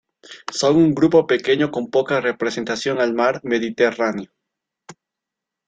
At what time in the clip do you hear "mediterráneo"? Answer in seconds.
3.43-4.31